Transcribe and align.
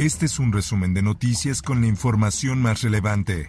Este 0.00 0.24
es 0.24 0.38
un 0.38 0.50
resumen 0.50 0.94
de 0.94 1.02
noticias 1.02 1.60
con 1.60 1.82
la 1.82 1.86
información 1.86 2.62
más 2.62 2.80
relevante. 2.80 3.48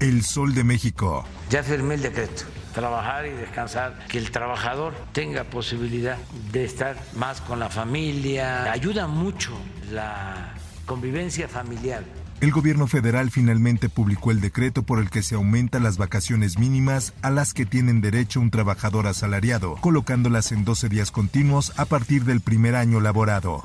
El 0.00 0.24
Sol 0.24 0.52
de 0.52 0.64
México. 0.64 1.24
Ya 1.48 1.62
firmé 1.62 1.94
el 1.94 2.02
decreto. 2.02 2.42
Trabajar 2.74 3.24
y 3.24 3.30
descansar, 3.30 4.04
que 4.08 4.18
el 4.18 4.32
trabajador 4.32 4.94
tenga 5.12 5.44
posibilidad 5.44 6.18
de 6.50 6.64
estar 6.64 6.96
más 7.14 7.40
con 7.40 7.60
la 7.60 7.68
familia. 7.68 8.72
Ayuda 8.72 9.06
mucho 9.06 9.52
la 9.92 10.54
convivencia 10.86 11.46
familiar 11.46 12.02
el 12.42 12.50
gobierno 12.50 12.88
federal 12.88 13.30
finalmente 13.30 13.88
publicó 13.88 14.32
el 14.32 14.40
decreto 14.40 14.82
por 14.82 14.98
el 14.98 15.10
que 15.10 15.22
se 15.22 15.36
aumenta 15.36 15.78
las 15.78 15.96
vacaciones 15.96 16.58
mínimas 16.58 17.14
a 17.22 17.30
las 17.30 17.54
que 17.54 17.66
tienen 17.66 18.00
derecho 18.00 18.40
un 18.40 18.50
trabajador 18.50 19.06
asalariado, 19.06 19.76
colocándolas 19.76 20.50
en 20.50 20.64
12 20.64 20.88
días 20.88 21.12
continuos 21.12 21.72
a 21.76 21.84
partir 21.84 22.24
del 22.24 22.40
primer 22.40 22.74
año 22.74 22.98
laborado. 22.98 23.64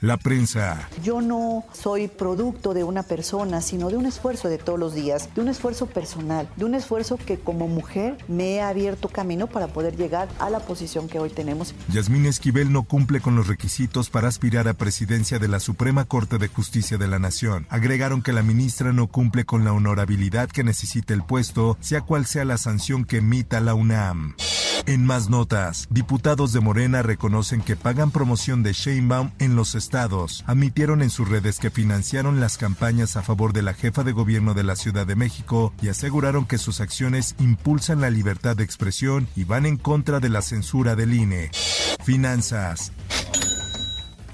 La 0.00 0.16
prensa. 0.16 0.88
Yo 1.02 1.20
no 1.20 1.64
soy 1.72 2.08
producto 2.08 2.74
de 2.74 2.84
una 2.84 3.02
persona, 3.02 3.60
sino 3.60 3.88
de 3.88 3.96
un 3.96 4.06
esfuerzo 4.06 4.48
de 4.48 4.58
todos 4.58 4.78
los 4.78 4.94
días, 4.94 5.28
de 5.34 5.40
un 5.40 5.48
esfuerzo 5.48 5.86
personal, 5.86 6.48
de 6.56 6.64
un 6.64 6.74
esfuerzo 6.74 7.16
que 7.16 7.38
como 7.38 7.68
mujer 7.68 8.18
me 8.28 8.60
ha 8.60 8.68
abierto 8.68 9.08
camino 9.08 9.46
para 9.46 9.68
poder 9.68 9.96
llegar 9.96 10.28
a 10.38 10.50
la 10.50 10.60
posición 10.60 11.08
que 11.08 11.18
hoy 11.18 11.30
tenemos. 11.30 11.74
Yasmín 11.88 12.26
Esquivel 12.26 12.72
no 12.72 12.82
cumple 12.82 13.20
con 13.20 13.36
los 13.36 13.46
requisitos 13.46 14.10
para 14.10 14.28
aspirar 14.28 14.68
a 14.68 14.74
presidencia 14.74 15.38
de 15.38 15.48
la 15.48 15.60
Suprema 15.60 16.04
Corte 16.04 16.38
de 16.38 16.48
Justicia 16.48 16.98
de 16.98 17.08
la 17.08 17.18
Nación. 17.18 17.66
Agregaron 17.70 18.22
que 18.22 18.32
la 18.32 18.42
ministra 18.42 18.92
no 18.92 19.06
cumple 19.06 19.44
con 19.44 19.64
la 19.64 19.72
honorabilidad 19.72 20.48
que 20.48 20.64
necesita 20.64 21.14
el 21.14 21.24
puesto, 21.24 21.76
sea 21.80 22.02
cual 22.02 22.26
sea 22.26 22.44
la 22.44 22.58
sanción 22.58 23.04
que 23.04 23.18
emita 23.18 23.60
la 23.60 23.74
UNAM. 23.74 24.34
En 24.88 25.04
más 25.04 25.28
notas, 25.28 25.88
diputados 25.90 26.52
de 26.52 26.60
Morena 26.60 27.02
reconocen 27.02 27.60
que 27.60 27.74
pagan 27.74 28.12
promoción 28.12 28.62
de 28.62 28.72
Sheinbaum 28.72 29.32
en 29.40 29.56
los 29.56 29.74
estados. 29.74 30.44
Admitieron 30.46 31.02
en 31.02 31.10
sus 31.10 31.28
redes 31.28 31.58
que 31.58 31.72
financiaron 31.72 32.38
las 32.38 32.56
campañas 32.56 33.16
a 33.16 33.22
favor 33.22 33.52
de 33.52 33.62
la 33.62 33.74
jefa 33.74 34.04
de 34.04 34.12
gobierno 34.12 34.54
de 34.54 34.62
la 34.62 34.76
Ciudad 34.76 35.04
de 35.04 35.16
México 35.16 35.74
y 35.82 35.88
aseguraron 35.88 36.46
que 36.46 36.58
sus 36.58 36.80
acciones 36.80 37.34
impulsan 37.40 38.00
la 38.00 38.10
libertad 38.10 38.56
de 38.56 38.62
expresión 38.62 39.26
y 39.34 39.42
van 39.42 39.66
en 39.66 39.76
contra 39.76 40.20
de 40.20 40.28
la 40.28 40.40
censura 40.40 40.94
del 40.94 41.14
INE. 41.14 41.50
Finanzas. 42.04 42.92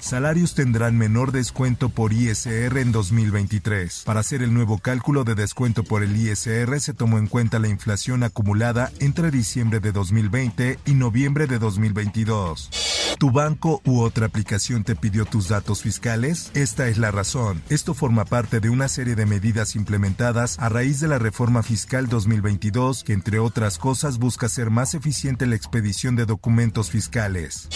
Salarios 0.03 0.53
tendrán 0.53 0.97
menor 0.97 1.31
descuento 1.31 1.87
por 1.87 2.11
ISR 2.11 2.77
en 2.77 2.91
2023. 2.91 4.03
Para 4.05 4.19
hacer 4.19 4.43
el 4.43 4.53
nuevo 4.53 4.77
cálculo 4.77 5.23
de 5.23 5.33
descuento 5.33 5.85
por 5.85 6.03
el 6.03 6.17
ISR 6.17 6.77
se 6.81 6.93
tomó 6.93 7.19
en 7.19 7.27
cuenta 7.27 7.57
la 7.57 7.69
inflación 7.69 8.23
acumulada 8.23 8.91
entre 8.99 9.31
diciembre 9.31 9.79
de 9.79 9.93
2020 9.93 10.77
y 10.85 10.93
noviembre 10.95 11.47
de 11.47 11.57
2022. 11.57 13.15
¿Tu 13.17 13.31
banco 13.31 13.81
u 13.85 14.01
otra 14.01 14.25
aplicación 14.25 14.83
te 14.83 14.97
pidió 14.97 15.23
tus 15.23 15.47
datos 15.47 15.81
fiscales? 15.81 16.51
Esta 16.53 16.89
es 16.89 16.97
la 16.97 17.11
razón. 17.11 17.61
Esto 17.69 17.93
forma 17.93 18.25
parte 18.25 18.59
de 18.59 18.69
una 18.69 18.89
serie 18.89 19.15
de 19.15 19.25
medidas 19.25 19.77
implementadas 19.77 20.59
a 20.59 20.67
raíz 20.67 20.99
de 20.99 21.07
la 21.07 21.17
reforma 21.17 21.63
fiscal 21.63 22.09
2022 22.09 23.05
que 23.05 23.13
entre 23.13 23.39
otras 23.39 23.77
cosas 23.77 24.17
busca 24.17 24.49
ser 24.49 24.69
más 24.69 24.95
eficiente 24.95 25.45
la 25.45 25.55
expedición 25.55 26.17
de 26.17 26.25
documentos 26.25 26.91
fiscales. 26.91 27.69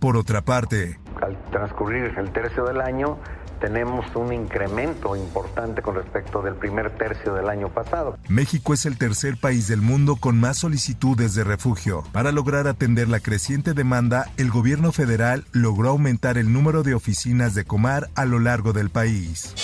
Por 0.00 0.16
otra 0.16 0.44
parte, 0.44 0.98
al 1.22 1.36
transcurrir 1.50 2.14
el 2.16 2.30
tercio 2.32 2.64
del 2.64 2.80
año, 2.80 3.18
tenemos 3.60 4.04
un 4.14 4.32
incremento 4.32 5.16
importante 5.16 5.80
con 5.80 5.94
respecto 5.94 6.42
del 6.42 6.54
primer 6.54 6.90
tercio 6.90 7.34
del 7.34 7.48
año 7.48 7.68
pasado. 7.68 8.18
México 8.28 8.74
es 8.74 8.84
el 8.84 8.98
tercer 8.98 9.38
país 9.38 9.68
del 9.68 9.80
mundo 9.80 10.16
con 10.16 10.38
más 10.38 10.58
solicitudes 10.58 11.34
de 11.34 11.44
refugio. 11.44 12.02
Para 12.12 12.32
lograr 12.32 12.66
atender 12.66 13.08
la 13.08 13.20
creciente 13.20 13.72
demanda, 13.72 14.30
el 14.36 14.50
gobierno 14.50 14.92
federal 14.92 15.44
logró 15.52 15.90
aumentar 15.90 16.36
el 16.36 16.52
número 16.52 16.82
de 16.82 16.94
oficinas 16.94 17.54
de 17.54 17.64
Comar 17.64 18.10
a 18.14 18.24
lo 18.24 18.38
largo 18.38 18.72
del 18.72 18.90
país. 18.90 19.54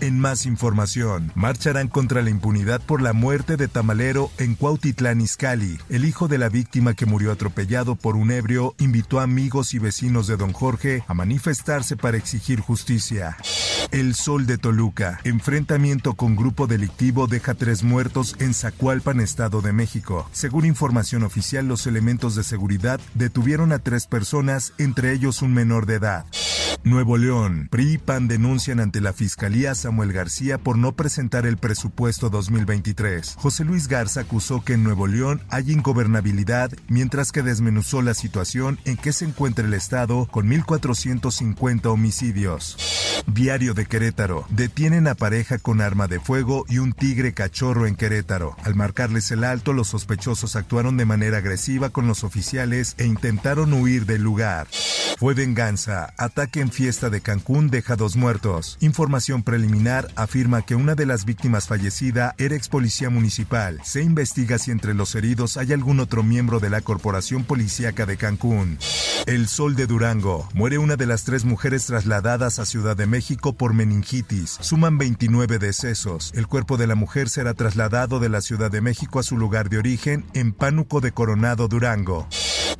En 0.00 0.20
más 0.20 0.46
información, 0.46 1.32
marcharán 1.34 1.88
contra 1.88 2.22
la 2.22 2.30
impunidad 2.30 2.80
por 2.80 3.02
la 3.02 3.12
muerte 3.12 3.56
de 3.56 3.66
Tamalero 3.66 4.30
en 4.38 4.54
Cuautitlán 4.54 5.20
Izcalli. 5.20 5.80
El 5.88 6.04
hijo 6.04 6.28
de 6.28 6.38
la 6.38 6.48
víctima 6.48 6.94
que 6.94 7.04
murió 7.04 7.32
atropellado 7.32 7.96
por 7.96 8.14
un 8.14 8.30
ebrio 8.30 8.76
invitó 8.78 9.18
a 9.18 9.24
amigos 9.24 9.74
y 9.74 9.80
vecinos 9.80 10.28
de 10.28 10.36
don 10.36 10.52
Jorge 10.52 11.02
a 11.08 11.14
manifestarse 11.14 11.96
para 11.96 12.16
exigir 12.16 12.60
justicia. 12.60 13.36
El 13.90 14.14
Sol 14.14 14.46
de 14.46 14.56
Toluca. 14.56 15.18
Enfrentamiento 15.24 16.14
con 16.14 16.36
grupo 16.36 16.68
delictivo 16.68 17.26
deja 17.26 17.54
tres 17.54 17.82
muertos 17.82 18.36
en 18.38 18.54
Zacualpan, 18.54 19.18
Estado 19.18 19.62
de 19.62 19.72
México. 19.72 20.28
Según 20.30 20.64
información 20.64 21.24
oficial, 21.24 21.66
los 21.66 21.88
elementos 21.88 22.36
de 22.36 22.44
seguridad 22.44 23.00
detuvieron 23.14 23.72
a 23.72 23.80
tres 23.80 24.06
personas, 24.06 24.74
entre 24.78 25.12
ellos 25.12 25.42
un 25.42 25.54
menor 25.54 25.86
de 25.86 25.94
edad. 25.94 26.24
Nuevo 26.84 27.16
León. 27.16 27.68
PRI 27.70 27.94
y 27.94 27.98
PAN 27.98 28.28
denuncian 28.28 28.80
ante 28.80 29.00
la 29.00 29.12
Fiscalía 29.12 29.72
a 29.72 29.74
Samuel 29.88 30.12
García 30.12 30.58
por 30.58 30.76
no 30.76 30.92
presentar 30.92 31.46
el 31.46 31.56
presupuesto 31.56 32.28
2023. 32.28 33.36
José 33.38 33.64
Luis 33.64 33.88
Garza 33.88 34.20
acusó 34.20 34.62
que 34.62 34.74
en 34.74 34.84
Nuevo 34.84 35.06
León 35.06 35.40
hay 35.48 35.70
ingobernabilidad, 35.72 36.72
mientras 36.88 37.32
que 37.32 37.42
desmenuzó 37.42 38.02
la 38.02 38.12
situación 38.12 38.78
en 38.84 38.98
que 38.98 39.14
se 39.14 39.24
encuentra 39.24 39.64
el 39.64 39.72
Estado 39.72 40.26
con 40.30 40.46
1.450 40.50 41.86
homicidios. 41.86 42.76
Diario 43.26 43.72
de 43.72 43.86
Querétaro. 43.86 44.44
Detienen 44.50 45.08
a 45.08 45.14
pareja 45.14 45.56
con 45.56 45.80
arma 45.80 46.06
de 46.06 46.20
fuego 46.20 46.66
y 46.68 46.78
un 46.78 46.92
tigre 46.92 47.32
cachorro 47.32 47.86
en 47.86 47.96
Querétaro. 47.96 48.56
Al 48.64 48.74
marcarles 48.74 49.30
el 49.30 49.42
alto, 49.42 49.72
los 49.72 49.88
sospechosos 49.88 50.54
actuaron 50.54 50.98
de 50.98 51.06
manera 51.06 51.38
agresiva 51.38 51.88
con 51.88 52.06
los 52.06 52.24
oficiales 52.24 52.94
e 52.98 53.06
intentaron 53.06 53.72
huir 53.72 54.04
del 54.04 54.22
lugar. 54.22 54.66
Fue 55.18 55.34
venganza. 55.34 56.12
Ataque 56.16 56.60
en 56.60 56.70
fiesta 56.70 57.10
de 57.10 57.20
Cancún 57.22 57.70
deja 57.70 57.96
dos 57.96 58.16
muertos. 58.16 58.76
Información 58.80 59.42
preliminar 59.42 59.77
afirma 60.16 60.62
que 60.62 60.74
una 60.74 60.94
de 60.94 61.06
las 61.06 61.24
víctimas 61.24 61.68
fallecida 61.68 62.34
era 62.38 62.56
ex 62.56 62.68
policía 62.68 63.10
municipal. 63.10 63.80
Se 63.84 64.02
investiga 64.02 64.58
si 64.58 64.70
entre 64.70 64.94
los 64.94 65.14
heridos 65.14 65.56
hay 65.56 65.72
algún 65.72 66.00
otro 66.00 66.22
miembro 66.22 66.58
de 66.58 66.70
la 66.70 66.80
Corporación 66.80 67.44
Policíaca 67.44 68.04
de 68.04 68.16
Cancún. 68.16 68.78
El 69.26 69.46
Sol 69.46 69.76
de 69.76 69.86
Durango. 69.86 70.48
Muere 70.52 70.78
una 70.78 70.96
de 70.96 71.06
las 71.06 71.24
tres 71.24 71.44
mujeres 71.44 71.86
trasladadas 71.86 72.58
a 72.58 72.66
Ciudad 72.66 72.96
de 72.96 73.06
México 73.06 73.52
por 73.52 73.72
meningitis. 73.72 74.58
Suman 74.60 74.98
29 74.98 75.58
decesos. 75.58 76.32
El 76.34 76.46
cuerpo 76.46 76.76
de 76.76 76.86
la 76.86 76.94
mujer 76.94 77.28
será 77.28 77.54
trasladado 77.54 78.20
de 78.20 78.28
la 78.28 78.40
Ciudad 78.40 78.70
de 78.70 78.80
México 78.80 79.20
a 79.20 79.22
su 79.22 79.36
lugar 79.36 79.68
de 79.68 79.78
origen 79.78 80.24
en 80.34 80.52
Pánuco 80.52 81.00
de 81.00 81.12
Coronado, 81.12 81.68
Durango. 81.68 82.26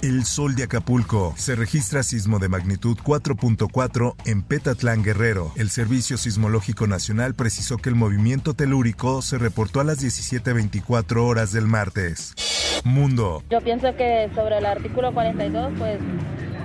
El 0.00 0.25
Sol 0.25 0.54
de 0.54 0.62
Acapulco. 0.62 1.34
Se 1.36 1.56
registra 1.56 2.04
sismo 2.04 2.38
de 2.38 2.48
magnitud 2.48 2.97
4.4 2.98 4.14
en 4.26 4.42
Petatlán, 4.42 5.03
Guerrero. 5.03 5.50
El 5.56 5.70
Servicio 5.70 6.16
Sismológico 6.16 6.86
Nacional 6.86 7.34
precisó 7.34 7.78
que 7.78 7.88
el 7.88 7.97
movimiento 7.97 8.54
telúrico 8.54 9.22
se 9.22 9.38
reportó 9.38 9.81
a 9.81 9.84
las 9.84 9.98
17.24 10.00 11.16
horas 11.16 11.53
del 11.53 11.66
martes. 11.66 12.34
Mundo. 12.84 13.42
Yo 13.50 13.60
pienso 13.60 13.97
que 13.97 14.31
sobre 14.36 14.59
el 14.59 14.66
artículo 14.66 15.12
42, 15.12 15.72
pues 15.77 15.98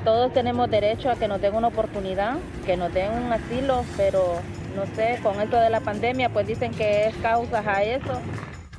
todos 0.03 0.31
tenemos 0.33 0.69
derecho 0.69 1.09
a 1.09 1.15
que 1.15 1.27
nos 1.27 1.41
den 1.41 1.55
una 1.55 1.69
oportunidad, 1.69 2.37
que 2.67 2.77
nos 2.77 2.93
den 2.93 3.11
un 3.13 3.33
asilo, 3.33 3.83
pero 3.97 4.41
no 4.75 4.85
sé, 4.95 5.19
con 5.23 5.41
esto 5.41 5.59
de 5.59 5.71
la 5.71 5.79
pandemia, 5.79 6.29
pues 6.29 6.45
dicen 6.45 6.71
que 6.71 7.07
es 7.07 7.15
causa 7.15 7.63
a 7.65 7.83
eso. 7.83 8.21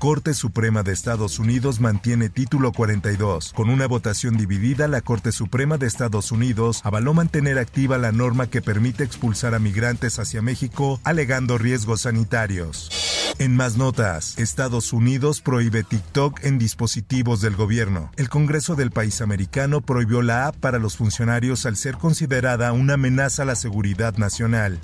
Corte 0.04 0.34
Suprema 0.34 0.82
de 0.82 0.92
Estados 0.92 1.38
Unidos 1.38 1.80
mantiene 1.80 2.28
título 2.28 2.72
42. 2.72 3.54
Con 3.54 3.70
una 3.70 3.86
votación 3.86 4.36
dividida, 4.36 4.86
la 4.86 5.00
Corte 5.00 5.32
Suprema 5.32 5.78
de 5.78 5.86
Estados 5.86 6.30
Unidos 6.30 6.82
avaló 6.84 7.14
mantener 7.14 7.58
activa 7.58 7.96
la 7.96 8.12
norma 8.12 8.46
que 8.46 8.60
permite 8.60 9.02
expulsar 9.02 9.54
a 9.54 9.58
migrantes 9.58 10.18
hacia 10.18 10.42
México 10.42 11.00
alegando 11.04 11.56
riesgos 11.56 12.02
sanitarios. 12.02 12.90
En 13.38 13.56
más 13.56 13.78
notas, 13.78 14.38
Estados 14.38 14.92
Unidos 14.92 15.40
prohíbe 15.40 15.82
TikTok 15.82 16.44
en 16.44 16.58
dispositivos 16.58 17.40
del 17.40 17.56
gobierno. 17.56 18.12
El 18.16 18.28
Congreso 18.28 18.76
del 18.76 18.90
país 18.90 19.22
americano 19.22 19.80
prohibió 19.80 20.22
la 20.22 20.46
app 20.46 20.56
para 20.56 20.78
los 20.78 20.98
funcionarios 20.98 21.66
al 21.66 21.76
ser 21.76 21.96
considerada 21.96 22.72
una 22.72 22.94
amenaza 22.94 23.42
a 23.42 23.46
la 23.46 23.56
seguridad 23.56 24.18
nacional. 24.18 24.78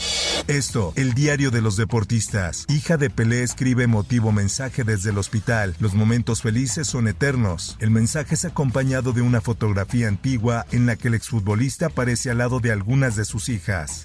Esto, 0.48 0.92
el 0.96 1.14
diario 1.14 1.52
de 1.52 1.60
los 1.60 1.76
deportistas. 1.76 2.64
Hija 2.68 2.96
de 2.96 3.08
Pelé 3.08 3.44
escribe 3.44 3.84
emotivo 3.84 4.32
mensaje 4.32 4.82
desde 4.82 5.09
hospital. 5.18 5.74
Los 5.80 5.94
momentos 5.94 6.42
felices 6.42 6.86
son 6.86 7.08
eternos. 7.08 7.76
El 7.80 7.90
mensaje 7.90 8.34
es 8.34 8.44
acompañado 8.44 9.12
de 9.12 9.22
una 9.22 9.40
fotografía 9.40 10.08
antigua 10.08 10.66
en 10.72 10.86
la 10.86 10.96
que 10.96 11.08
el 11.08 11.14
exfutbolista 11.14 11.86
aparece 11.86 12.30
al 12.30 12.38
lado 12.38 12.60
de 12.60 12.72
algunas 12.72 13.16
de 13.16 13.24
sus 13.24 13.48
hijas. 13.48 14.04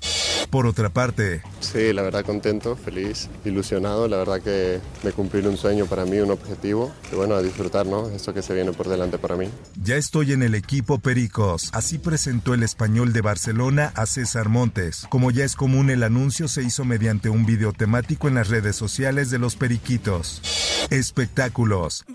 Por 0.49 0.67
otra 0.67 0.89
parte, 0.89 1.41
sí, 1.59 1.91
la 1.93 2.01
verdad 2.01 2.23
contento, 2.23 2.75
feliz, 2.75 3.29
ilusionado, 3.43 4.07
la 4.07 4.17
verdad 4.17 4.41
que 4.41 4.79
me 5.03 5.11
cumplir 5.11 5.47
un 5.47 5.57
sueño 5.57 5.85
para 5.85 6.05
mí, 6.05 6.17
un 6.19 6.31
objetivo, 6.31 6.91
y 7.11 7.15
bueno, 7.15 7.35
a 7.35 7.41
disfrutar, 7.41 7.85
¿no? 7.85 8.09
Esto 8.09 8.33
que 8.33 8.41
se 8.41 8.53
viene 8.53 8.71
por 8.71 8.87
delante 8.87 9.17
para 9.17 9.35
mí. 9.35 9.49
Ya 9.81 9.95
estoy 9.95 10.33
en 10.33 10.43
el 10.43 10.55
equipo 10.55 10.99
Pericos, 10.99 11.69
así 11.73 11.97
presentó 11.97 12.53
el 12.53 12.63
español 12.63 13.13
de 13.13 13.21
Barcelona 13.21 13.91
a 13.95 14.05
César 14.05 14.49
Montes. 14.49 15.07
Como 15.09 15.31
ya 15.31 15.43
es 15.43 15.55
común, 15.55 15.89
el 15.89 16.03
anuncio 16.03 16.47
se 16.47 16.63
hizo 16.63 16.85
mediante 16.85 17.29
un 17.29 17.45
video 17.45 17.73
temático 17.73 18.27
en 18.27 18.35
las 18.35 18.49
redes 18.49 18.75
sociales 18.75 19.29
de 19.29 19.39
los 19.39 19.55
Periquitos. 19.55 20.41
Espectáculos. 20.89 22.05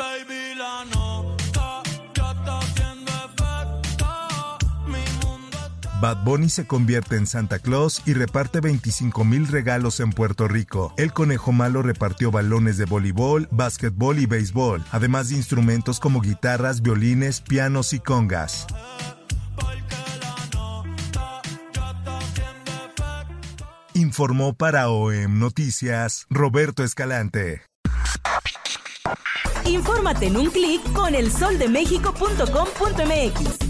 Bad 6.00 6.24
Bunny 6.24 6.48
se 6.48 6.66
convierte 6.66 7.16
en 7.16 7.26
Santa 7.26 7.58
Claus 7.58 8.00
y 8.06 8.14
reparte 8.14 8.60
25 8.60 9.22
mil 9.22 9.46
regalos 9.46 10.00
en 10.00 10.12
Puerto 10.12 10.48
Rico. 10.48 10.94
El 10.96 11.12
conejo 11.12 11.52
malo 11.52 11.82
repartió 11.82 12.30
balones 12.30 12.78
de 12.78 12.86
voleibol, 12.86 13.48
básquetbol 13.50 14.18
y 14.18 14.24
béisbol, 14.24 14.82
además 14.92 15.28
de 15.28 15.36
instrumentos 15.36 16.00
como 16.00 16.22
guitarras, 16.22 16.80
violines, 16.80 17.42
pianos 17.42 17.92
y 17.92 18.00
congas. 18.00 18.66
Informó 23.92 24.54
para 24.54 24.88
OEM 24.88 25.38
Noticias 25.38 26.24
Roberto 26.30 26.82
Escalante. 26.82 27.60
Infórmate 29.66 30.28
en 30.28 30.38
un 30.38 30.50
clic 30.50 30.80
con 30.94 31.14
elsoldemexico.com.mx. 31.14 33.69